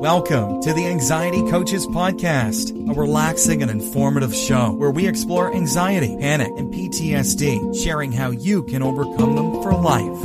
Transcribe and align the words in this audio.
Welcome 0.00 0.62
to 0.62 0.72
the 0.72 0.86
Anxiety 0.86 1.42
Coaches 1.50 1.86
Podcast, 1.86 2.70
a 2.90 2.94
relaxing 2.98 3.60
and 3.60 3.70
informative 3.70 4.34
show 4.34 4.72
where 4.72 4.90
we 4.90 5.06
explore 5.06 5.54
anxiety, 5.54 6.16
panic, 6.18 6.48
and 6.56 6.72
PTSD, 6.72 7.76
sharing 7.84 8.10
how 8.10 8.30
you 8.30 8.62
can 8.62 8.82
overcome 8.82 9.36
them 9.36 9.62
for 9.62 9.74
life. 9.74 10.24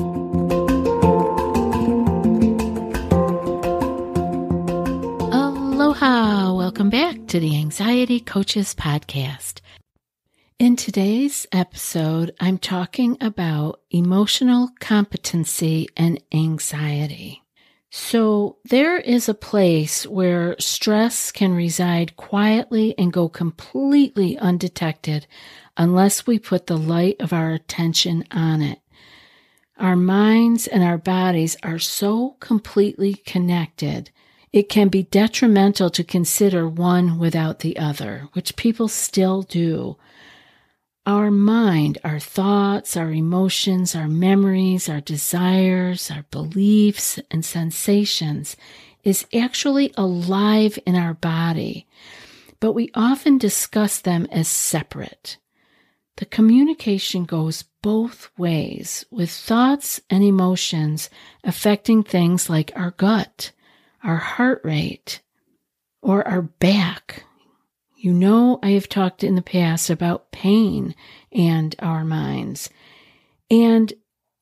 Aloha! 5.34 6.54
Welcome 6.54 6.90
back 6.90 7.28
to 7.28 7.42
the 7.42 7.58
Anxiety 7.58 8.22
Coaches 8.22 8.74
Podcast. 8.74 9.60
In 10.58 10.78
today's 10.78 11.48
episode, 11.52 12.34
I'm 12.40 12.60
talking 12.60 13.18
about 13.20 13.82
emotional 13.92 14.70
competency 14.80 15.90
and 15.98 16.24
anxiety. 16.34 17.42
So 17.92 18.58
there 18.66 18.98
is 18.98 19.30
a 19.30 19.34
place 19.34 20.06
where 20.06 20.56
stress 20.60 21.32
can 21.32 21.54
reside 21.54 22.18
quietly 22.18 22.94
and 22.98 23.14
go 23.14 23.30
completely 23.30 24.38
undetected 24.38 25.28
unless 25.78 26.28
we 26.28 26.40
put 26.40 26.68
the 26.68 26.78
light 26.78 27.16
of 27.20 27.32
our 27.32 27.52
attention 27.52 28.26
on 28.32 28.62
it. 28.62 28.80
Our 29.78 29.96
minds 29.96 30.68
and 30.68 30.84
our 30.84 30.98
bodies 30.98 31.58
are 31.64 31.80
so 31.80 32.38
completely 32.40 33.14
connected. 33.14 34.10
It 34.54 34.70
can 34.70 34.88
be 34.88 35.04
detrimental 35.04 35.90
to 35.90 36.04
consider 36.04 36.68
one 36.68 37.20
without 37.20 37.60
the 37.60 37.78
other, 37.78 38.30
which 38.34 38.56
people 38.56 38.88
still 38.88 39.42
do. 39.42 39.98
Our 41.08 41.30
mind, 41.30 42.00
our 42.04 42.20
thoughts, 42.20 42.98
our 42.98 43.12
emotions, 43.12 43.96
our 43.96 44.08
memories, 44.08 44.90
our 44.90 45.02
desires, 45.02 46.10
our 46.10 46.26
beliefs, 46.32 47.20
and 47.30 47.46
sensations 47.46 48.58
is 49.04 49.28
actually 49.32 49.94
alive 49.98 50.80
in 50.88 50.96
our 50.96 51.14
body, 51.14 51.86
but 52.60 52.72
we 52.72 52.90
often 52.96 53.38
discuss 53.38 54.00
them 54.00 54.28
as 54.32 54.48
separate. 54.48 55.38
The 56.18 56.26
communication 56.26 57.26
goes 57.26 57.66
both 57.84 58.32
ways, 58.36 59.06
with 59.12 59.30
thoughts 59.30 60.02
and 60.10 60.24
emotions 60.24 61.12
affecting 61.44 62.02
things 62.02 62.50
like 62.50 62.72
our 62.76 62.92
gut, 62.92 63.52
our 64.04 64.18
heart 64.18 64.62
rate, 64.64 65.22
or 66.02 66.28
our 66.28 66.42
back, 66.42 67.26
you 68.06 68.14
know, 68.14 68.60
I 68.62 68.70
have 68.74 68.88
talked 68.88 69.24
in 69.24 69.34
the 69.34 69.42
past 69.42 69.90
about 69.90 70.32
pain 70.32 70.94
and 71.32 71.76
our 71.80 72.06
minds, 72.06 72.70
and 73.50 73.92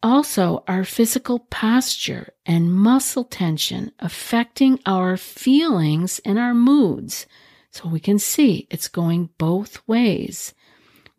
also 0.04 0.66
our 0.68 0.84
physical 0.84 1.40
posture 1.40 2.34
and 2.46 2.74
muscle 2.74 3.24
tension 3.24 3.94
affecting 4.00 4.82
our 4.86 5.16
feelings 5.16 6.20
and 6.26 6.38
our 6.38 6.54
moods. 6.54 7.26
So 7.72 7.88
we 7.88 8.02
can 8.02 8.20
see 8.20 8.68
it's 8.70 8.90
going 8.90 9.30
both 9.38 9.82
ways. 9.88 10.54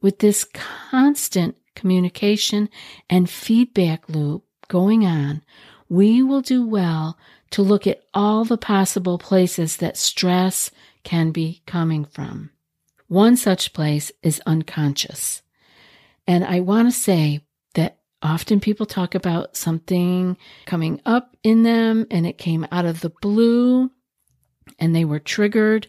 With 0.02 0.18
this 0.18 0.44
constant 0.44 1.56
communication 1.74 2.68
and 3.08 3.30
feedback 3.30 4.06
loop 4.06 4.44
going 4.68 5.06
on, 5.06 5.42
we 5.88 6.22
will 6.22 6.42
do 6.42 6.66
well 6.66 7.16
to 7.52 7.62
look 7.62 7.86
at 7.86 8.02
all 8.12 8.44
the 8.44 8.58
possible 8.58 9.16
places 9.16 9.78
that 9.78 9.96
stress 9.96 10.70
can 11.04 11.30
be 11.30 11.62
coming 11.66 12.04
from. 12.04 12.50
One 13.08 13.36
such 13.36 13.72
place 13.72 14.10
is 14.22 14.42
unconscious. 14.46 15.42
And 16.26 16.44
I 16.44 16.60
want 16.60 16.88
to 16.88 16.98
say 16.98 17.42
that 17.74 17.98
often 18.22 18.60
people 18.60 18.86
talk 18.86 19.14
about 19.14 19.56
something 19.56 20.36
coming 20.66 21.00
up 21.04 21.36
in 21.42 21.62
them 21.62 22.06
and 22.10 22.26
it 22.26 22.38
came 22.38 22.66
out 22.72 22.86
of 22.86 23.00
the 23.00 23.10
blue 23.10 23.90
and 24.78 24.96
they 24.96 25.04
were 25.04 25.18
triggered 25.18 25.86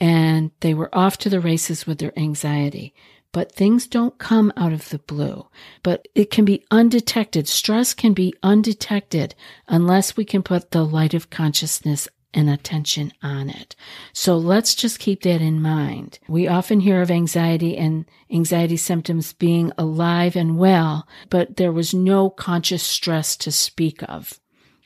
and 0.00 0.50
they 0.60 0.74
were 0.74 0.94
off 0.94 1.16
to 1.18 1.30
the 1.30 1.40
races 1.40 1.86
with 1.86 1.98
their 1.98 2.18
anxiety. 2.18 2.94
But 3.32 3.52
things 3.52 3.86
don't 3.86 4.18
come 4.18 4.52
out 4.56 4.72
of 4.72 4.88
the 4.88 4.98
blue, 4.98 5.46
but 5.82 6.08
it 6.14 6.30
can 6.30 6.44
be 6.44 6.64
undetected. 6.70 7.46
Stress 7.46 7.92
can 7.92 8.14
be 8.14 8.32
undetected 8.42 9.34
unless 9.68 10.16
we 10.16 10.24
can 10.24 10.42
put 10.42 10.70
the 10.70 10.84
light 10.84 11.12
of 11.12 11.28
consciousness 11.28 12.08
and 12.34 12.50
attention 12.50 13.12
on 13.22 13.48
it. 13.48 13.74
So 14.12 14.36
let's 14.36 14.74
just 14.74 14.98
keep 14.98 15.22
that 15.22 15.40
in 15.40 15.62
mind. 15.62 16.18
We 16.28 16.46
often 16.48 16.80
hear 16.80 17.00
of 17.00 17.10
anxiety 17.10 17.76
and 17.76 18.04
anxiety 18.30 18.76
symptoms 18.76 19.32
being 19.32 19.72
alive 19.78 20.36
and 20.36 20.58
well, 20.58 21.08
but 21.30 21.56
there 21.56 21.72
was 21.72 21.94
no 21.94 22.28
conscious 22.30 22.82
stress 22.82 23.36
to 23.38 23.50
speak 23.50 24.02
of, 24.08 24.38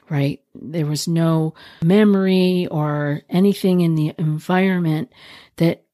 right? 0.08 0.40
There 0.54 0.86
was 0.86 1.08
no 1.08 1.54
memory 1.82 2.68
or 2.70 3.22
anything 3.28 3.80
in 3.80 3.96
the 3.96 4.14
environment 4.18 5.12
that 5.56 5.84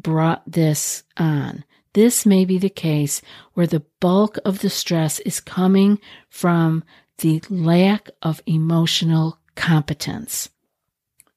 brought 0.00 0.42
this 0.50 1.02
on. 1.16 1.64
This 1.94 2.26
may 2.26 2.44
be 2.44 2.58
the 2.58 2.68
case 2.68 3.22
where 3.54 3.66
the 3.66 3.84
bulk 4.00 4.36
of 4.44 4.58
the 4.58 4.68
stress 4.68 5.18
is 5.20 5.40
coming 5.40 5.98
from 6.28 6.84
the 7.18 7.42
lack 7.48 8.10
of 8.20 8.42
emotional 8.46 9.38
competence. 9.54 10.50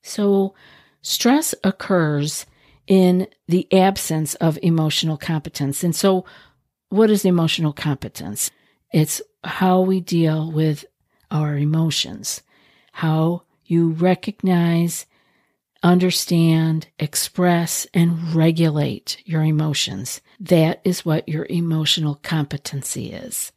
So, 0.10 0.54
stress 1.02 1.56
occurs 1.64 2.46
in 2.88 3.28
the 3.48 3.72
absence 3.72 4.34
of 4.36 4.58
emotional 4.64 5.18
competence. 5.18 5.84
And 5.84 5.96
so, 5.96 6.26
what 6.90 7.10
is 7.10 7.24
emotional 7.24 7.72
competence? 7.72 8.50
It's 8.92 9.22
how 9.44 9.82
we 9.82 10.02
deal 10.02 10.52
with 10.52 10.86
our 11.30 11.56
emotions, 11.56 12.42
how 12.92 13.44
you 13.66 13.92
recognize, 13.92 15.06
understand, 15.84 16.88
express, 16.98 17.86
and 17.94 18.34
regulate 18.34 19.22
your 19.26 19.44
emotions. 19.44 20.22
That 20.40 20.82
is 20.84 21.06
what 21.06 21.30
your 21.30 21.46
emotional 21.50 22.16
competency 22.16 23.12
is. 23.12 23.52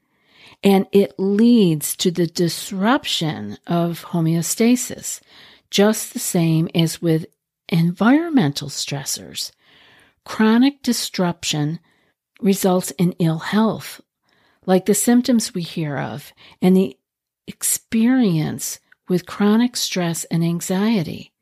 And 0.62 0.86
it 0.92 1.14
leads 1.18 1.96
to 1.96 2.10
the 2.10 2.26
disruption 2.26 3.56
of 3.66 4.04
homeostasis 4.06 5.20
just 5.72 6.12
the 6.12 6.18
same 6.18 6.68
as 6.74 7.00
with 7.00 7.24
environmental 7.70 8.68
stressors. 8.68 9.52
Chronic 10.24 10.82
disruption 10.82 11.80
results 12.42 12.90
in 12.92 13.12
ill 13.12 13.38
health, 13.38 14.02
like 14.66 14.84
the 14.84 14.94
symptoms 14.94 15.54
we 15.54 15.62
hear 15.62 15.96
of 15.96 16.34
and 16.60 16.76
the 16.76 16.96
experience 17.46 18.80
with 19.08 19.26
chronic 19.26 19.74
stress 19.74 20.24
and 20.24 20.44
anxiety. 20.44 21.32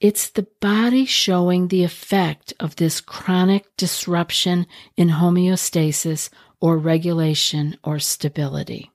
It's 0.00 0.30
the 0.30 0.46
body 0.60 1.04
showing 1.04 1.68
the 1.68 1.84
effect 1.84 2.54
of 2.58 2.76
this 2.76 3.02
chronic 3.02 3.76
disruption 3.76 4.66
in 4.96 5.08
homeostasis 5.08 6.30
or 6.60 6.78
regulation 6.78 7.76
or 7.84 7.98
stability. 7.98 8.90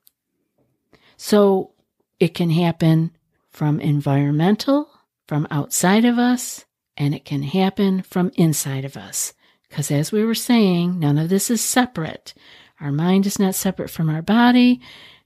So 1.16 1.70
it 2.18 2.34
can 2.34 2.50
happen 2.50 3.12
from 3.52 3.80
environmental, 3.80 4.88
from 5.28 5.46
outside 5.50 6.04
of 6.04 6.18
us, 6.18 6.64
and 6.96 7.14
it 7.14 7.24
can 7.24 7.42
happen 7.42 8.02
from 8.02 8.32
inside 8.34 8.84
of 8.84 8.96
us. 8.96 9.34
Because 9.68 9.90
as 9.90 10.10
we 10.12 10.24
were 10.24 10.34
saying, 10.34 10.98
none 10.98 11.18
of 11.18 11.28
this 11.28 11.50
is 11.50 11.60
separate. 11.62 12.34
Our 12.80 12.92
mind 12.92 13.26
is 13.26 13.38
not 13.38 13.54
separate 13.54 13.90
from 13.90 14.10
our 14.10 14.22
body, 14.22 14.80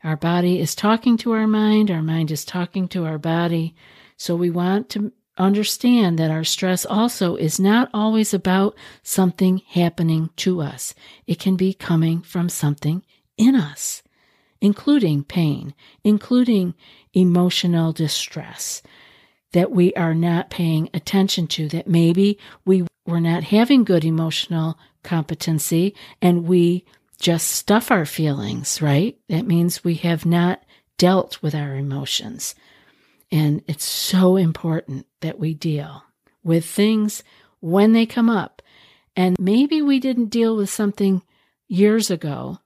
Our 0.07 0.17
body 0.17 0.61
is 0.61 0.77
talking 0.77 1.17
to 1.19 1.33
our 1.33 1.49
mind, 1.49 1.91
our 1.91 2.01
mind 2.01 2.31
is 2.31 2.45
talking 2.45 2.87
to 2.89 3.05
our 3.07 3.19
body. 3.19 3.75
So 4.17 4.37
we 4.37 4.51
want 4.51 4.89
to 4.91 5.13
understand 5.37 6.17
that 6.19 6.31
our 6.31 6.45
stress 6.45 6.87
also 6.87 7.35
is 7.35 7.59
not 7.59 7.91
always 7.93 8.33
about 8.33 8.77
something 9.03 9.63
happening 9.67 10.31
to 10.37 10.63
us. 10.63 10.95
It 11.27 11.41
can 11.41 11.57
be 11.57 11.75
coming 11.75 12.23
from 12.23 12.49
something 12.49 13.05
in 13.37 13.57
us, 13.57 14.05
including 14.61 15.25
pain, 15.25 15.75
including 16.05 16.75
emotional 17.13 17.93
distress 17.93 18.83
that 19.53 19.71
we 19.71 19.95
are 19.95 20.15
not 20.15 20.51
paying 20.51 20.91
attention 20.93 21.47
to, 21.47 21.69
that 21.69 21.87
maybe 21.87 22.39
we 22.65 22.87
were 23.07 23.21
not 23.21 23.45
having 23.45 23.85
good 23.85 24.05
emotional 24.05 24.79
competency 25.03 25.95
and 26.21 26.47
we 26.47 26.85
just 27.19 27.49
stuff 27.49 27.91
our 27.91 28.05
feelings, 28.05 28.83
right? 28.83 29.17
That 29.29 29.47
means 29.47 29.83
we 29.83 29.95
have 29.95 30.27
not 30.27 30.63
dealt 30.99 31.41
with 31.43 31.55
our 31.55 31.75
emotions. 31.75 32.55
And 33.33 33.63
it's 33.67 33.85
so 33.85 34.37
important 34.37 35.07
that 35.21 35.39
we 35.39 35.55
deal 35.55 36.05
with 36.43 36.65
things 36.65 37.23
when 37.61 37.93
they 37.93 38.07
come 38.07 38.29
up. 38.29 38.63
And 39.17 39.37
maybe 39.39 39.81
we 39.81 39.99
didn't 39.99 40.27
deal 40.27 40.57
with 40.57 40.69
something 40.69 41.23
years 41.69 42.11
ago, 42.11 42.59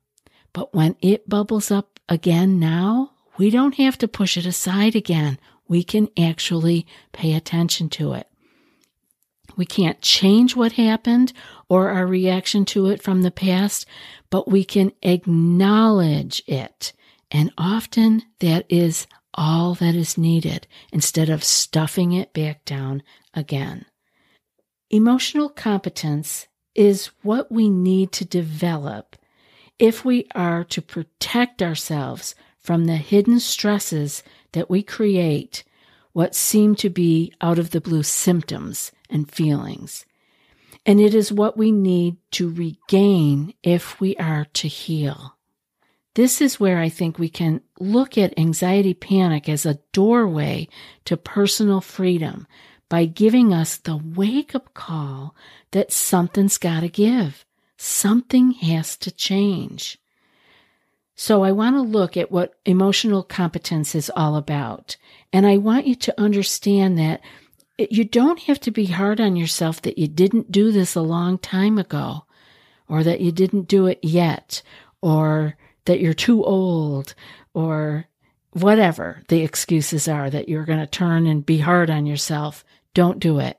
but 0.53 0.75
when 0.75 0.97
it 1.01 1.29
bubbles 1.29 1.71
up 1.71 2.01
again 2.09 2.59
now, 2.59 3.13
we 3.39 3.51
don't 3.51 3.77
have 3.77 3.97
to 3.99 4.09
push 4.09 4.37
it 4.37 4.47
aside 4.47 4.95
again. 4.95 5.39
We 5.69 5.83
can 5.85 6.09
actually 6.19 6.87
pay 7.13 7.35
attention 7.35 7.89
to 7.91 8.13
it. 8.15 8.27
We 9.57 9.67
can't 9.67 10.01
change 10.01 10.57
what 10.57 10.73
happened 10.73 11.33
or 11.69 11.91
our 11.91 12.07
reaction 12.07 12.65
to 12.67 12.87
it 12.87 13.03
from 13.03 13.23
the 13.23 13.31
past, 13.31 13.87
but 14.31 14.51
we 14.51 14.65
can 14.65 14.93
acknowledge 15.03 16.43
it. 16.47 16.93
And 17.31 17.53
often 17.57 18.23
that 18.41 18.67
is 18.69 19.07
all 19.35 19.75
that 19.75 19.95
is 19.95 20.19
needed 20.19 20.67
instead 20.93 21.29
of 21.29 21.45
stuffing 21.45 22.13
it 22.13 22.33
back 22.33 22.65
down 22.65 23.03
again. 23.35 23.87
Emotional 24.91 25.49
competence 25.49 26.49
is 26.75 27.11
what 27.23 27.51
we 27.51 27.69
need 27.69 28.13
to 28.13 28.25
develop 28.25 29.17
if 29.81 30.05
we 30.05 30.27
are 30.35 30.63
to 30.63 30.83
protect 30.83 31.63
ourselves 31.63 32.35
from 32.61 32.85
the 32.85 32.97
hidden 32.97 33.41
stresses 33.41 34.23
that 34.53 34.69
we 34.69 34.83
create 34.83 35.65
what 36.13 36.35
seem 36.35 36.75
to 36.75 36.91
be 36.91 37.33
out 37.41 37.59
of 37.59 37.71
the 37.71 37.81
blue 37.81 38.03
symptoms 38.03 38.93
and 39.09 39.31
feelings. 39.31 40.05
And 40.85 41.01
it 41.01 41.15
is 41.15 41.33
what 41.33 41.57
we 41.57 41.73
need 41.73 42.19
to 42.33 42.53
regain 42.53 43.55
if 43.63 43.99
we 44.01 44.17
are 44.17 44.47
to 44.55 44.69
heal. 44.69 45.37
This 46.15 46.43
is 46.43 46.61
where 46.61 46.79
I 46.79 46.91
think 46.91 47.19
we 47.19 47.29
can 47.31 47.63
look 47.79 48.19
at 48.19 48.39
anxiety 48.39 48.93
panic 48.93 49.49
as 49.49 49.65
a 49.65 49.79
doorway 49.93 50.69
to 51.07 51.17
personal 51.17 51.81
freedom 51.81 52.47
by 52.91 53.07
giving 53.07 53.55
us 53.55 53.79
the 53.79 53.97
wake 53.97 54.55
up 54.55 54.75
call 54.75 55.35
that 55.71 55.93
something's 55.93 56.59
got 56.59 56.81
to 56.81 56.89
give. 56.89 57.47
Something 57.83 58.51
has 58.51 58.95
to 58.99 59.11
change. 59.11 59.99
So 61.15 61.45
I 61.45 61.53
want 61.53 61.77
to 61.77 61.81
look 61.81 62.15
at 62.15 62.31
what 62.31 62.53
emotional 62.67 63.23
competence 63.23 63.95
is 63.95 64.13
all 64.15 64.37
about. 64.37 64.99
And 65.33 65.47
I 65.47 65.57
want 65.57 65.87
you 65.87 65.95
to 65.95 66.21
understand 66.21 66.99
that 66.99 67.23
you 67.79 68.05
don't 68.05 68.41
have 68.41 68.61
to 68.61 68.71
be 68.71 68.85
hard 68.85 69.19
on 69.19 69.35
yourself 69.35 69.81
that 69.81 69.97
you 69.97 70.09
didn't 70.09 70.53
do 70.53 70.73
this 70.73 70.95
a 70.95 71.01
long 71.01 71.39
time 71.39 71.79
ago 71.79 72.27
or 72.87 73.03
that 73.03 73.23
you 73.23 73.33
didn't 73.33 73.67
do 73.67 73.87
it 73.87 74.01
yet 74.03 74.61
or 75.01 75.57
that 75.87 76.01
you're 76.01 76.13
too 76.13 76.45
old 76.45 77.15
or 77.55 78.05
whatever 78.51 79.23
the 79.29 79.41
excuses 79.43 80.07
are 80.07 80.29
that 80.29 80.51
you're 80.51 80.67
going 80.67 80.81
to 80.81 80.87
turn 80.87 81.27
and 81.27 81.47
be 81.47 81.59
hard 81.61 81.89
on 81.89 82.05
yourself. 82.05 82.63
Don't 82.93 83.21
do 83.21 83.39
it. 83.39 83.59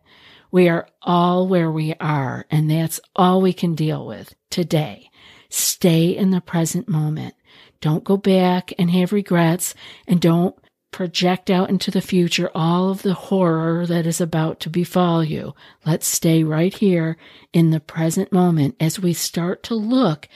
We 0.52 0.68
are 0.68 0.88
all 1.02 1.48
where 1.48 1.72
we 1.72 1.94
are, 2.00 2.46
and 2.52 2.70
that's 2.70 3.00
all 3.16 3.42
we 3.42 3.54
can 3.54 3.74
deal 3.74 4.06
with 4.06 4.36
today. 4.50 5.10
Stay 5.50 6.10
in 6.10 6.32
the 6.32 6.42
present 6.42 6.90
moment. 6.90 7.36
Don't 7.80 8.04
go 8.04 8.18
back 8.18 8.74
and 8.78 8.92
have 8.92 9.14
regrets, 9.14 9.74
and 10.08 10.20
don't 10.20 10.56
project 10.92 11.50
out 11.50 11.70
into 11.70 11.90
the 11.90 12.02
future 12.02 12.52
all 12.54 12.90
of 12.92 13.02
the 13.02 13.14
horror 13.14 13.86
that 13.86 14.06
is 14.06 14.20
about 14.20 14.60
to 14.60 14.70
befall 14.70 15.24
you. 15.24 15.56
Let's 15.86 16.06
stay 16.06 16.44
right 16.44 16.74
here 16.74 17.18
in 17.54 17.72
the 17.72 17.80
present 17.80 18.32
moment 18.32 18.76
as 18.80 19.00
we 19.00 19.14
start 19.14 19.64
to 19.64 19.76
look 19.76 20.28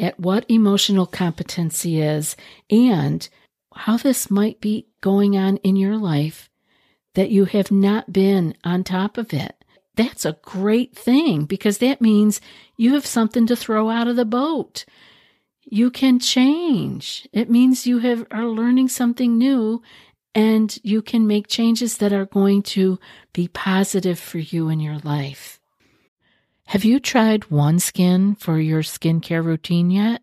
at 0.00 0.18
what 0.18 0.46
emotional 0.48 1.06
competency 1.06 2.00
is 2.00 2.36
and 2.70 3.28
how 3.74 3.96
this 3.98 4.30
might 4.30 4.60
be 4.60 4.86
going 5.02 5.36
on 5.36 5.58
in 5.58 5.76
your 5.76 5.96
life 5.96 6.48
that 7.14 7.30
you 7.30 7.44
have 7.44 7.70
not 7.70 8.12
been 8.12 8.54
on 8.64 8.84
top 8.84 9.18
of 9.18 9.32
it. 9.32 9.57
That's 9.98 10.24
a 10.24 10.38
great 10.42 10.96
thing 10.96 11.44
because 11.44 11.78
that 11.78 12.00
means 12.00 12.40
you 12.76 12.94
have 12.94 13.04
something 13.04 13.48
to 13.48 13.56
throw 13.56 13.90
out 13.90 14.06
of 14.06 14.14
the 14.14 14.24
boat. 14.24 14.84
You 15.64 15.90
can 15.90 16.20
change. 16.20 17.28
It 17.32 17.50
means 17.50 17.84
you 17.84 17.98
have 17.98 18.24
are 18.30 18.46
learning 18.46 18.90
something 18.90 19.36
new 19.36 19.82
and 20.36 20.78
you 20.84 21.02
can 21.02 21.26
make 21.26 21.48
changes 21.48 21.96
that 21.96 22.12
are 22.12 22.26
going 22.26 22.62
to 22.74 23.00
be 23.32 23.48
positive 23.48 24.20
for 24.20 24.38
you 24.38 24.68
in 24.68 24.78
your 24.78 24.98
life. 24.98 25.58
Have 26.66 26.84
you 26.84 27.00
tried 27.00 27.40
OneSkin 27.50 28.38
for 28.38 28.60
your 28.60 28.82
skincare 28.82 29.44
routine 29.44 29.90
yet? 29.90 30.22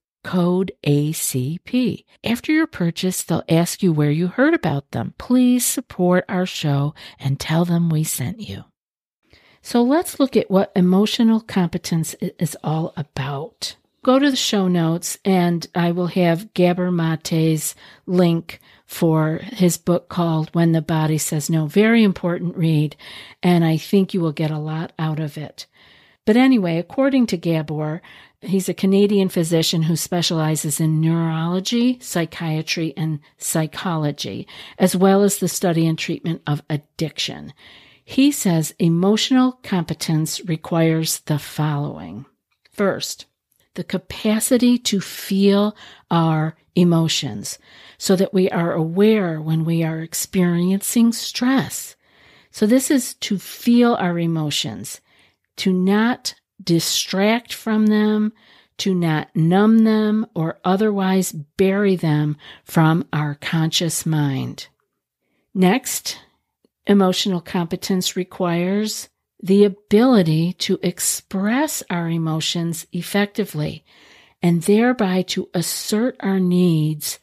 code 0.23 0.71
ACP. 0.85 2.05
After 2.23 2.51
your 2.51 2.67
purchase, 2.67 3.23
they'll 3.23 3.43
ask 3.49 3.81
you 3.81 3.91
where 3.91 4.11
you 4.11 4.27
heard 4.27 4.53
about 4.53 4.91
them. 4.91 5.13
Please 5.17 5.65
support 5.65 6.25
our 6.29 6.45
show 6.45 6.93
and 7.19 7.39
tell 7.39 7.65
them 7.65 7.89
we 7.89 8.03
sent 8.03 8.39
you. 8.39 8.65
So 9.61 9.81
let's 9.81 10.19
look 10.19 10.35
at 10.35 10.49
what 10.49 10.71
emotional 10.75 11.39
competence 11.39 12.15
is 12.19 12.57
all 12.63 12.93
about. 12.97 13.75
Go 14.03 14.17
to 14.17 14.31
the 14.31 14.35
show 14.35 14.67
notes 14.67 15.19
and 15.23 15.67
I 15.75 15.91
will 15.91 16.07
have 16.07 16.53
Gabor 16.55 16.91
Mate's 16.91 17.75
link 18.07 18.59
for 18.87 19.37
his 19.43 19.77
book 19.77 20.09
called 20.09 20.49
When 20.53 20.71
the 20.71 20.81
Body 20.81 21.17
Says 21.17 21.49
No. 21.49 21.67
Very 21.67 22.03
important 22.03 22.57
read, 22.57 22.97
and 23.41 23.63
I 23.63 23.77
think 23.77 24.13
you 24.13 24.19
will 24.19 24.33
get 24.33 24.51
a 24.51 24.57
lot 24.57 24.91
out 24.99 25.19
of 25.19 25.37
it. 25.37 25.65
But 26.25 26.35
anyway, 26.35 26.77
according 26.77 27.27
to 27.27 27.37
Gabor, 27.37 28.01
He's 28.43 28.67
a 28.67 28.73
Canadian 28.73 29.29
physician 29.29 29.83
who 29.83 29.95
specializes 29.95 30.79
in 30.79 30.99
neurology, 30.99 31.99
psychiatry, 32.01 32.91
and 32.97 33.19
psychology, 33.37 34.47
as 34.79 34.95
well 34.95 35.21
as 35.21 35.37
the 35.37 35.47
study 35.47 35.85
and 35.85 35.97
treatment 35.97 36.41
of 36.47 36.63
addiction. 36.67 37.53
He 38.03 38.31
says 38.31 38.73
emotional 38.79 39.59
competence 39.63 40.41
requires 40.45 41.19
the 41.19 41.37
following. 41.37 42.25
First, 42.71 43.27
the 43.75 43.83
capacity 43.83 44.79
to 44.79 44.99
feel 44.99 45.75
our 46.09 46.55
emotions 46.75 47.59
so 47.99 48.15
that 48.15 48.33
we 48.33 48.49
are 48.49 48.73
aware 48.73 49.39
when 49.39 49.65
we 49.65 49.83
are 49.83 49.99
experiencing 49.99 51.11
stress. 51.13 51.95
So 52.49 52.65
this 52.65 52.89
is 52.89 53.13
to 53.15 53.37
feel 53.37 53.93
our 53.93 54.17
emotions, 54.17 54.99
to 55.57 55.71
not 55.71 56.33
distract 56.63 57.53
from 57.53 57.87
them, 57.87 58.33
to 58.77 58.95
not 58.95 59.35
numb 59.35 59.83
them 59.83 60.25
or 60.33 60.59
otherwise 60.65 61.31
bury 61.31 61.95
them 61.95 62.35
from 62.63 63.07
our 63.13 63.35
conscious 63.35 64.07
mind. 64.07 64.67
Next, 65.53 66.17
emotional 66.87 67.41
competence 67.41 68.15
requires 68.15 69.09
the 69.43 69.65
ability 69.65 70.53
to 70.53 70.79
express 70.81 71.83
our 71.91 72.09
emotions 72.09 72.87
effectively 72.91 73.85
and 74.41 74.63
thereby 74.63 75.21
to 75.23 75.49
assert 75.53 76.15
our 76.19 76.39
needs 76.39 77.19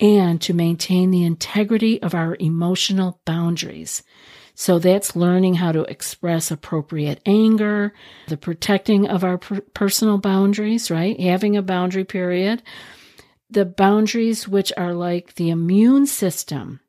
and 0.00 0.40
to 0.42 0.52
maintain 0.52 1.10
the 1.10 1.24
integrity 1.24 2.02
of 2.02 2.14
our 2.14 2.36
emotional 2.40 3.20
boundaries. 3.24 4.02
So 4.58 4.78
that's 4.78 5.14
learning 5.14 5.54
how 5.54 5.70
to 5.72 5.82
express 5.82 6.50
appropriate 6.50 7.20
anger, 7.26 7.92
the 8.26 8.38
protecting 8.38 9.06
of 9.06 9.22
our 9.22 9.36
per- 9.36 9.60
personal 9.60 10.16
boundaries, 10.16 10.90
right? 10.90 11.20
Having 11.20 11.58
a 11.58 11.62
boundary 11.62 12.04
period. 12.04 12.62
The 13.50 13.66
boundaries, 13.66 14.48
which 14.48 14.72
are 14.78 14.94
like 14.94 15.34
the 15.34 15.50
immune 15.50 16.06
system, 16.06 16.80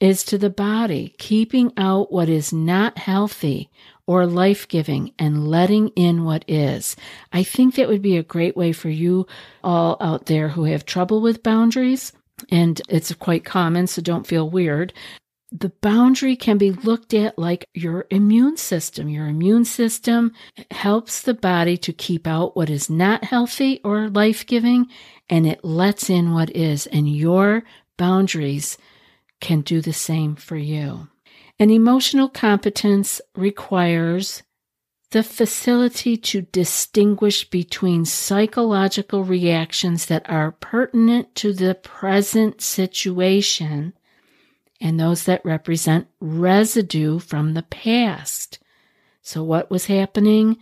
is 0.00 0.24
to 0.24 0.38
the 0.38 0.48
body, 0.48 1.14
keeping 1.18 1.70
out 1.76 2.10
what 2.10 2.30
is 2.30 2.50
not 2.50 2.96
healthy 2.96 3.70
or 4.06 4.26
life 4.26 4.66
giving 4.66 5.12
and 5.18 5.46
letting 5.46 5.88
in 5.88 6.24
what 6.24 6.46
is. 6.48 6.96
I 7.30 7.42
think 7.42 7.74
that 7.74 7.88
would 7.88 8.02
be 8.02 8.16
a 8.16 8.22
great 8.22 8.56
way 8.56 8.72
for 8.72 8.88
you 8.88 9.26
all 9.62 9.98
out 10.00 10.26
there 10.26 10.48
who 10.48 10.64
have 10.64 10.86
trouble 10.86 11.20
with 11.20 11.42
boundaries. 11.42 12.12
And 12.50 12.80
it's 12.88 13.12
quite 13.14 13.44
common, 13.44 13.86
so 13.86 14.00
don't 14.00 14.26
feel 14.26 14.48
weird 14.48 14.94
the 15.52 15.72
boundary 15.80 16.34
can 16.34 16.58
be 16.58 16.72
looked 16.72 17.14
at 17.14 17.38
like 17.38 17.66
your 17.72 18.06
immune 18.10 18.56
system. 18.56 19.08
Your 19.08 19.28
immune 19.28 19.64
system 19.64 20.32
helps 20.70 21.22
the 21.22 21.34
body 21.34 21.76
to 21.78 21.92
keep 21.92 22.26
out 22.26 22.56
what 22.56 22.68
is 22.68 22.90
not 22.90 23.24
healthy 23.24 23.80
or 23.84 24.08
life 24.08 24.44
giving, 24.44 24.86
and 25.28 25.46
it 25.46 25.64
lets 25.64 26.10
in 26.10 26.32
what 26.32 26.50
is. 26.50 26.86
And 26.88 27.08
your 27.08 27.62
boundaries 27.96 28.76
can 29.40 29.60
do 29.60 29.80
the 29.80 29.92
same 29.92 30.34
for 30.34 30.56
you. 30.56 31.08
And 31.58 31.70
emotional 31.70 32.28
competence 32.28 33.20
requires 33.34 34.42
the 35.12 35.22
facility 35.22 36.16
to 36.16 36.42
distinguish 36.42 37.48
between 37.48 38.04
psychological 38.04 39.24
reactions 39.24 40.06
that 40.06 40.28
are 40.28 40.52
pertinent 40.52 41.34
to 41.36 41.52
the 41.52 41.76
present 41.76 42.60
situation 42.60 43.92
and 44.80 44.98
those 44.98 45.24
that 45.24 45.44
represent 45.44 46.06
residue 46.20 47.18
from 47.18 47.54
the 47.54 47.62
past. 47.62 48.58
So, 49.22 49.42
what 49.42 49.70
was 49.70 49.86
happening 49.86 50.56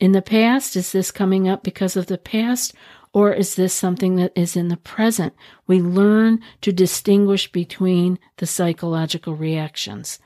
in 0.00 0.12
the 0.12 0.22
past? 0.22 0.76
Is 0.76 0.92
this 0.92 1.10
coming 1.10 1.48
up 1.48 1.62
because 1.62 1.96
of 1.96 2.06
the 2.06 2.18
past? 2.18 2.74
Or 3.14 3.32
is 3.32 3.54
this 3.56 3.74
something 3.74 4.16
that 4.16 4.32
is 4.34 4.56
in 4.56 4.68
the 4.68 4.76
present? 4.76 5.34
We 5.66 5.80
learn 5.80 6.40
to 6.62 6.72
distinguish 6.72 7.52
between 7.52 8.18
the 8.38 8.46
psychological 8.46 9.36
reactions. 9.36 10.18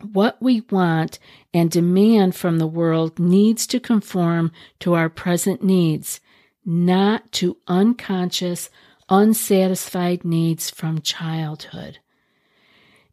What 0.00 0.36
we 0.42 0.62
want 0.70 1.18
and 1.54 1.70
demand 1.70 2.34
from 2.34 2.58
the 2.58 2.66
world 2.66 3.18
needs 3.18 3.66
to 3.68 3.80
conform 3.80 4.52
to 4.80 4.94
our 4.94 5.08
present 5.08 5.62
needs, 5.62 6.20
not 6.64 7.30
to 7.32 7.56
unconscious, 7.68 8.70
unsatisfied 9.08 10.24
needs 10.24 10.68
from 10.68 11.00
childhood. 11.00 12.00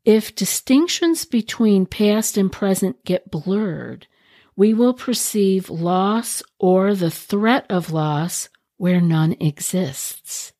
If 0.03 0.33
distinctions 0.33 1.25
between 1.25 1.85
past 1.85 2.37
and 2.37 2.51
present 2.51 3.03
get 3.05 3.29
blurred, 3.29 4.07
we 4.55 4.73
will 4.73 4.93
perceive 4.93 5.69
loss 5.69 6.41
or 6.59 6.95
the 6.95 7.11
threat 7.11 7.65
of 7.69 7.91
loss 7.91 8.49
where 8.77 9.01
none 9.01 9.35
exists. 9.39 10.53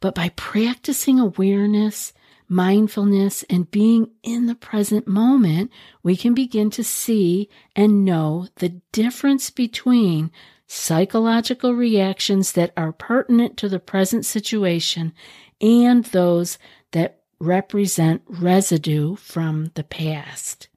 But 0.00 0.14
by 0.14 0.30
practicing 0.30 1.20
awareness, 1.20 2.12
mindfulness, 2.48 3.44
and 3.48 3.70
being 3.70 4.10
in 4.22 4.46
the 4.46 4.54
present 4.54 5.06
moment, 5.06 5.70
we 6.02 6.16
can 6.16 6.34
begin 6.34 6.70
to 6.70 6.84
see 6.84 7.48
and 7.76 8.04
know 8.04 8.48
the 8.56 8.80
difference 8.92 9.50
between 9.50 10.30
psychological 10.66 11.74
reactions 11.74 12.52
that 12.52 12.72
are 12.76 12.92
pertinent 12.92 13.56
to 13.56 13.68
the 13.68 13.78
present 13.78 14.26
situation 14.26 15.12
and 15.60 16.04
those 16.06 16.58
that 16.92 17.17
represent 17.40 18.22
residue 18.26 19.16
from 19.16 19.70
the 19.74 19.84
past. 19.84 20.68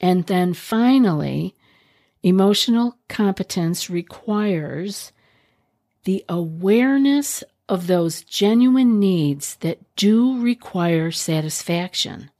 And 0.00 0.26
then 0.26 0.54
finally, 0.54 1.54
emotional 2.22 2.96
competence 3.08 3.88
requires 3.88 5.12
the 6.04 6.24
awareness 6.28 7.44
of 7.68 7.86
those 7.86 8.22
genuine 8.22 8.98
needs 8.98 9.56
that 9.56 9.78
do 9.96 10.40
require 10.40 11.10
satisfaction 11.10 12.30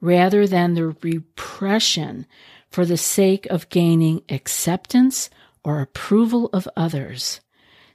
rather 0.00 0.46
than 0.46 0.74
the 0.74 0.86
repression 0.86 2.26
for 2.70 2.84
the 2.84 2.96
sake 2.96 3.46
of 3.46 3.68
gaining 3.68 4.22
acceptance 4.28 5.30
or 5.64 5.80
approval 5.80 6.50
of 6.52 6.68
others. 6.76 7.40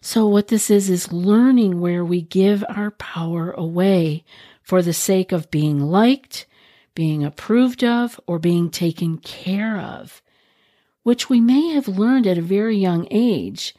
So, 0.01 0.27
what 0.27 0.47
this 0.47 0.69
is, 0.69 0.89
is 0.89 1.11
learning 1.11 1.81
where 1.81 2.05
we 2.05 2.21
give 2.21 2.63
our 2.69 2.91
power 2.91 3.51
away 3.51 4.23
for 4.69 4.83
the 4.83 4.93
sake 4.93 5.31
of 5.31 5.49
being 5.49 5.79
liked, 5.79 6.45
being 6.93 7.23
approved 7.23 7.83
of, 7.83 8.19
or 8.27 8.37
being 8.37 8.69
taken 8.69 9.17
care 9.17 9.79
of, 9.79 10.21
which 11.01 11.27
we 11.27 11.41
may 11.41 11.69
have 11.69 11.87
learned 11.87 12.27
at 12.27 12.37
a 12.37 12.53
very 12.57 12.77
young 12.77 13.07
age 13.09 13.73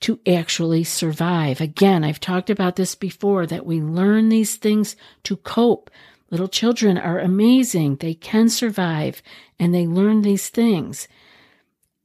to 0.00 0.18
actually 0.26 0.82
survive. 0.82 1.60
Again, 1.60 2.02
I've 2.02 2.20
talked 2.20 2.48
about 2.48 2.76
this 2.76 2.94
before 2.94 3.44
that 3.48 3.66
we 3.66 3.82
learn 3.82 4.30
these 4.30 4.56
things 4.56 4.96
to 5.24 5.36
cope. 5.36 5.90
Little 6.30 6.48
children 6.48 6.96
are 6.96 7.18
amazing. 7.18 7.96
They 7.96 8.14
can 8.14 8.48
survive 8.48 9.20
and 9.58 9.74
they 9.74 9.86
learn 9.86 10.22
these 10.22 10.48
things. 10.48 11.06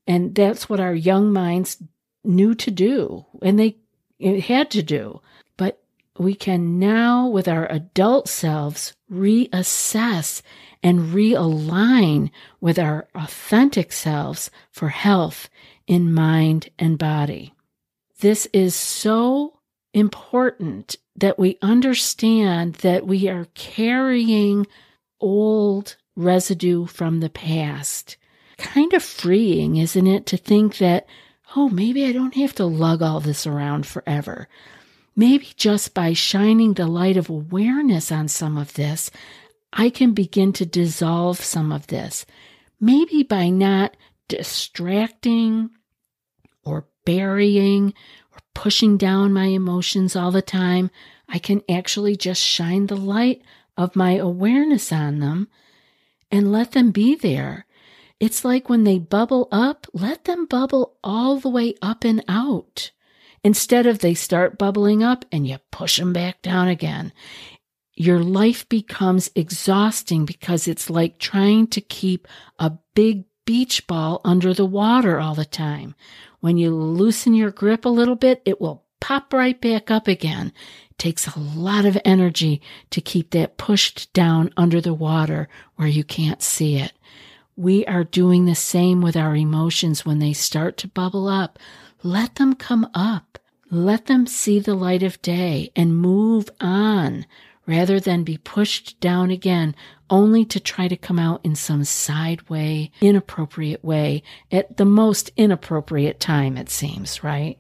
And 0.06 0.36
that's 0.36 0.68
what 0.68 0.82
our 0.82 0.94
young 0.94 1.32
minds 1.32 1.82
knew 2.26 2.54
to 2.56 2.70
do 2.70 3.26
and 3.42 3.58
they 3.58 3.78
had 4.42 4.70
to 4.72 4.84
do 4.84 5.22
we 6.18 6.34
can 6.34 6.80
now, 6.80 7.28
with 7.28 7.48
our 7.48 7.70
adult 7.72 8.30
selves, 8.30 8.94
reassess 9.12 10.42
and 10.82 11.14
realign 11.14 12.30
with 12.62 12.80
our 12.80 13.08
authentic 13.16 13.92
selves 13.92 14.50
for 14.72 14.90
health 14.90 15.50
in 15.88 16.14
mind 16.14 16.70
and 16.80 16.98
body. 16.98 17.54
This 18.20 18.48
is 18.54 18.76
so 18.76 19.60
important 19.94 20.96
that 21.18 21.40
we 21.40 21.58
understand 21.62 22.76
that 22.76 23.06
we 23.06 23.28
are 23.28 23.48
carrying 23.54 24.68
old 25.20 25.96
residue 26.16 26.86
from 26.86 27.20
the 27.20 27.30
past. 27.30 28.18
Kind 28.58 28.94
of 28.94 29.04
freeing, 29.04 29.76
isn't 29.78 30.08
it, 30.08 30.26
to 30.28 30.38
think 30.38 30.78
that, 30.78 31.08
oh, 31.56 31.70
maybe 31.70 32.06
I 32.06 32.14
don't 32.14 32.36
have 32.36 32.56
to 32.56 32.66
lug 32.66 33.02
all 33.02 33.20
this 33.20 33.46
around 33.46 33.86
forever. 33.86 34.48
Maybe 35.16 35.48
just 35.56 35.94
by 35.94 36.14
shining 36.14 36.74
the 36.74 36.88
light 36.88 37.16
of 37.16 37.30
awareness 37.30 38.12
on 38.12 38.28
some 38.28 38.58
of 38.58 38.74
this, 38.74 39.10
I 39.72 39.90
can 39.90 40.14
begin 40.14 40.52
to 40.54 40.66
dissolve 40.66 41.40
some 41.40 41.72
of 41.72 41.88
this. 41.88 42.26
Maybe 42.80 43.24
by 43.24 43.50
not 43.50 43.96
distracting 44.28 45.70
or 46.64 46.88
burying 47.06 47.94
or 48.34 48.40
pushing 48.54 48.98
down 48.98 49.32
my 49.32 49.46
emotions 49.46 50.16
all 50.16 50.32
the 50.32 50.42
time, 50.42 50.92
I 51.30 51.40
can 51.40 51.62
actually 51.70 52.16
just 52.18 52.42
shine 52.42 52.88
the 52.88 52.98
light 52.98 53.42
of 53.78 53.96
my 53.96 54.16
awareness 54.16 54.92
on 54.92 55.20
them 55.20 55.48
and 56.32 56.52
let 56.52 56.74
them 56.74 56.92
be 56.92 57.16
there. 57.16 57.66
It's 58.20 58.46
like 58.46 58.70
when 58.70 58.84
they 58.84 59.00
bubble 59.00 59.48
up, 59.52 59.88
let 59.94 60.26
them 60.26 60.46
bubble 60.46 60.98
all 61.04 61.38
the 61.38 61.50
way 61.50 61.76
up 61.82 62.04
and 62.04 62.24
out. 62.28 62.92
Instead 63.46 63.86
of 63.86 64.00
they 64.00 64.16
start 64.16 64.58
bubbling 64.58 65.04
up 65.04 65.24
and 65.32 65.46
you 65.46 65.60
push 65.72 66.00
them 66.00 66.12
back 66.12 66.42
down 66.42 66.68
again. 66.68 67.14
Your 67.94 68.18
life 68.18 68.68
becomes 68.70 69.30
exhausting 69.36 70.26
because 70.26 70.68
it's 70.68 70.90
like 70.90 71.20
trying 71.20 71.68
to 71.68 71.80
keep 71.80 72.28
a 72.58 72.72
big 72.96 73.26
beach 73.46 73.86
ball 73.86 74.20
under 74.26 74.52
the 74.52 74.66
water 74.66 75.20
all 75.20 75.36
the 75.36 75.46
time. 75.46 75.94
When 76.40 76.58
you 76.58 76.72
loosen 76.72 77.36
your 77.36 77.52
grip 77.52 77.86
a 77.86 77.90
little 77.90 78.16
bit, 78.16 78.42
it 78.46 78.60
will 78.60 78.84
pop 79.00 79.32
right 79.32 79.62
back 79.62 79.92
up 79.92 80.08
again. 80.08 80.52
It 80.90 80.98
takes 80.98 81.28
a 81.28 81.40
lot 81.40 81.86
of 81.86 82.02
energy 82.04 82.64
to 82.90 83.00
keep 83.00 83.30
that 83.30 83.58
pushed 83.58 84.12
down 84.14 84.50
under 84.58 84.82
the 84.82 84.96
water 84.96 85.50
where 85.76 85.88
you 85.88 86.04
can't 86.04 86.42
see 86.42 86.78
it. 86.78 86.94
We 87.56 87.86
are 87.86 88.04
doing 88.04 88.46
the 88.46 88.56
same 88.56 89.02
with 89.02 89.16
our 89.16 89.36
emotions 89.36 90.04
when 90.04 90.18
they 90.18 90.34
start 90.34 90.78
to 90.78 90.88
bubble 90.88 91.28
up 91.28 91.60
let 92.06 92.36
them 92.36 92.54
come 92.54 92.88
up. 92.94 93.40
Let 93.72 94.06
them 94.06 94.28
see 94.28 94.60
the 94.60 94.76
light 94.76 95.02
of 95.02 95.22
day 95.24 95.72
and 95.76 95.98
move 95.98 96.52
on 96.62 97.26
rather 97.66 98.00
than 98.00 98.24
be 98.24 98.38
pushed 98.38 99.00
down 99.00 99.32
again 99.32 99.76
only 100.08 100.46
to 100.46 100.60
try 100.60 100.88
to 100.88 100.96
come 100.96 101.18
out 101.18 101.44
in 101.44 101.56
some 101.56 101.84
side 101.84 102.48
way, 102.48 102.92
inappropriate 103.02 103.84
way 103.84 104.22
at 104.52 104.78
the 104.78 104.86
most 104.86 105.32
inappropriate 105.36 106.20
time, 106.20 106.58
it 106.58 106.70
seems, 106.70 107.24
right? 107.24 107.58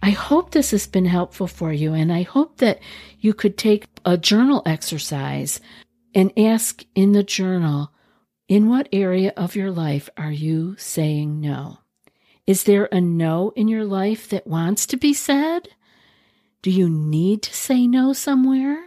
I 0.00 0.10
hope 0.10 0.52
this 0.52 0.70
has 0.70 0.86
been 0.86 1.06
helpful 1.06 1.48
for 1.48 1.72
you, 1.72 1.92
and 1.92 2.12
I 2.12 2.22
hope 2.22 2.58
that 2.58 2.78
you 3.18 3.34
could 3.34 3.58
take 3.58 3.88
a 4.04 4.16
journal 4.16 4.62
exercise 4.64 5.60
and 6.14 6.32
ask 6.38 6.84
in 6.94 7.12
the 7.12 7.24
journal, 7.24 7.90
in 8.46 8.68
what 8.68 8.88
area 8.92 9.32
of 9.36 9.56
your 9.56 9.72
life 9.72 10.08
are 10.16 10.30
you 10.30 10.76
saying 10.78 11.40
no? 11.40 11.78
Is 12.46 12.64
there 12.64 12.88
a 12.92 13.00
no 13.00 13.52
in 13.56 13.66
your 13.66 13.84
life 13.84 14.28
that 14.28 14.46
wants 14.46 14.86
to 14.86 14.96
be 14.96 15.12
said? 15.12 15.68
Do 16.62 16.70
you 16.70 16.88
need 16.88 17.42
to 17.42 17.54
say 17.54 17.86
no 17.86 18.12
somewhere? 18.12 18.84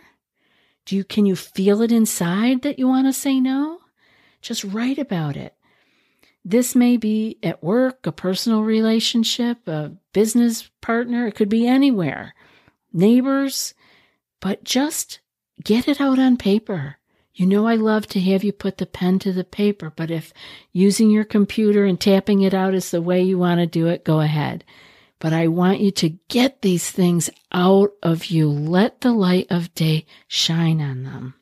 Do 0.85 0.95
you 0.95 1.03
can 1.03 1.25
you 1.25 1.35
feel 1.35 1.81
it 1.81 1.91
inside 1.91 2.61
that 2.61 2.79
you 2.79 2.87
want 2.87 3.07
to 3.07 3.13
say 3.13 3.39
no? 3.39 3.79
Just 4.41 4.63
write 4.63 4.97
about 4.97 5.35
it. 5.35 5.55
This 6.45 6.73
may 6.73 6.95
be 6.95 7.37
at 7.43 7.61
work, 7.61 8.07
a 8.07 8.13
personal 8.13 8.63
relationship, 8.63 9.67
a 9.67 9.91
business 10.13 10.69
partner, 10.81 11.27
it 11.27 11.35
could 11.35 11.49
be 11.49 11.67
anywhere. 11.67 12.33
Neighbors, 12.93 13.73
but 14.39 14.63
just 14.63 15.19
get 15.63 15.87
it 15.87 15.99
out 15.99 16.17
on 16.17 16.37
paper. 16.37 16.98
You 17.39 17.45
know, 17.45 17.67
I 17.67 17.75
love 17.75 18.05
to 18.07 18.19
have 18.19 18.43
you 18.43 18.51
put 18.51 18.79
the 18.79 18.85
pen 18.85 19.17
to 19.19 19.31
the 19.31 19.45
paper, 19.45 19.93
but 19.95 20.11
if 20.11 20.33
using 20.73 21.09
your 21.09 21.23
computer 21.23 21.85
and 21.85 21.97
tapping 21.97 22.41
it 22.41 22.53
out 22.53 22.73
is 22.73 22.91
the 22.91 23.01
way 23.01 23.21
you 23.21 23.37
want 23.37 23.61
to 23.61 23.65
do 23.65 23.87
it, 23.87 24.03
go 24.03 24.19
ahead. 24.19 24.65
But 25.19 25.31
I 25.31 25.47
want 25.47 25.79
you 25.79 25.89
to 25.91 26.17
get 26.27 26.61
these 26.61 26.91
things 26.91 27.29
out 27.53 27.93
of 28.03 28.25
you. 28.25 28.49
Let 28.49 28.99
the 28.99 29.13
light 29.13 29.47
of 29.49 29.73
day 29.73 30.05
shine 30.27 30.81
on 30.81 31.03
them. 31.03 31.33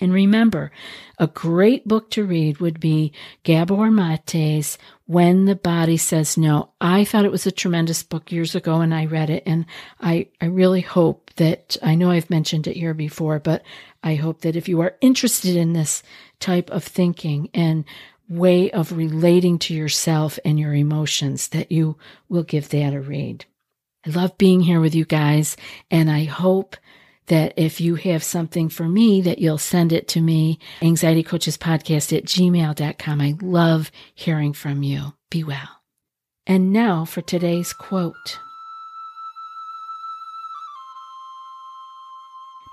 And 0.00 0.12
remember, 0.12 0.70
a 1.18 1.26
great 1.26 1.86
book 1.86 2.10
to 2.12 2.24
read 2.24 2.58
would 2.58 2.80
be 2.80 3.12
Gabor 3.42 3.90
Mate's 3.90 4.78
When 5.06 5.46
the 5.46 5.56
Body 5.56 5.96
Says 5.96 6.38
No. 6.38 6.70
I 6.80 7.04
thought 7.04 7.24
it 7.24 7.32
was 7.32 7.46
a 7.46 7.52
tremendous 7.52 8.02
book 8.02 8.30
years 8.30 8.54
ago 8.54 8.80
and 8.80 8.94
I 8.94 9.06
read 9.06 9.30
it 9.30 9.42
and 9.46 9.66
I, 10.00 10.28
I 10.40 10.46
really 10.46 10.80
hope 10.80 11.32
that, 11.36 11.76
I 11.82 11.94
know 11.94 12.10
I've 12.10 12.30
mentioned 12.30 12.66
it 12.66 12.76
here 12.76 12.94
before, 12.94 13.38
but 13.40 13.62
I 14.02 14.14
hope 14.14 14.42
that 14.42 14.56
if 14.56 14.68
you 14.68 14.80
are 14.80 14.96
interested 15.00 15.56
in 15.56 15.72
this 15.72 16.02
type 16.40 16.70
of 16.70 16.84
thinking 16.84 17.50
and 17.52 17.84
way 18.28 18.70
of 18.70 18.92
relating 18.92 19.58
to 19.58 19.74
yourself 19.74 20.38
and 20.44 20.60
your 20.60 20.74
emotions, 20.74 21.48
that 21.48 21.72
you 21.72 21.96
will 22.28 22.42
give 22.42 22.68
that 22.68 22.94
a 22.94 23.00
read. 23.00 23.46
I 24.06 24.10
love 24.10 24.38
being 24.38 24.60
here 24.60 24.80
with 24.80 24.94
you 24.94 25.04
guys 25.04 25.56
and 25.90 26.10
I 26.10 26.24
hope 26.24 26.76
that 27.28 27.54
if 27.56 27.80
you 27.80 27.94
have 27.94 28.22
something 28.22 28.68
for 28.68 28.88
me 28.88 29.20
that 29.22 29.38
you'll 29.38 29.58
send 29.58 29.92
it 29.92 30.08
to 30.08 30.20
me 30.20 30.58
anxiety 30.82 31.22
coaches 31.22 31.56
podcast 31.56 32.16
at 32.16 32.24
gmail.com 32.24 33.20
i 33.20 33.34
love 33.40 33.90
hearing 34.14 34.52
from 34.52 34.82
you. 34.82 35.14
Be 35.30 35.44
well. 35.44 35.82
And 36.46 36.72
now 36.72 37.04
for 37.04 37.20
today's 37.20 37.72
quote. 37.72 38.40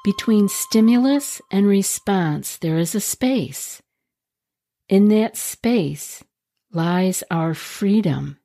Between 0.03 0.47
stimulus 0.47 1.41
and 1.51 1.67
response 1.67 2.57
there 2.57 2.77
is 2.77 2.95
a 2.95 3.01
space. 3.01 3.81
In 4.87 5.09
that 5.09 5.35
space 5.35 6.23
lies 6.71 7.23
our 7.31 7.53
freedom 7.53 8.37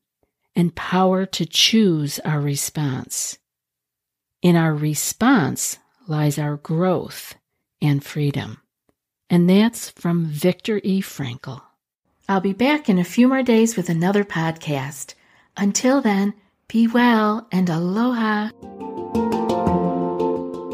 and 0.57 0.75
power 0.75 1.27
to 1.27 1.47
choose 1.47 2.19
our 2.21 2.41
response. 2.41 3.39
In 4.43 4.57
our 4.57 4.75
response 4.75 5.79
lies 6.11 6.39
our 6.39 6.57
growth 6.57 7.37
and 7.81 8.05
freedom. 8.05 8.61
And 9.31 9.49
that's 9.49 9.91
from 9.91 10.27
Viktor 10.27 10.81
E. 10.83 11.01
Frankl. 11.01 11.63
I'll 12.29 12.41
be 12.41 12.53
back 12.53 12.89
in 12.89 12.99
a 12.99 13.05
few 13.05 13.29
more 13.29 13.43
days 13.43 13.77
with 13.77 13.89
another 13.89 14.25
podcast. 14.25 15.15
Until 15.57 16.01
then, 16.01 16.35
be 16.69 16.87
well 16.87 17.49
and 17.51 17.69
aloha. 17.71 18.51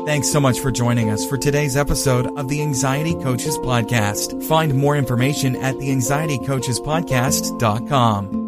Thanks 0.06 0.28
so 0.28 0.40
much 0.40 0.60
for 0.60 0.70
joining 0.70 1.10
us 1.10 1.26
for 1.26 1.36
today's 1.36 1.76
episode 1.76 2.38
of 2.38 2.48
the 2.48 2.62
Anxiety 2.62 3.14
Coaches 3.14 3.58
Podcast. 3.58 4.42
Find 4.44 4.74
more 4.74 4.96
information 4.96 5.56
at 5.56 5.76
the 5.78 5.88
anxietycoachespodcast.com. 5.88 8.45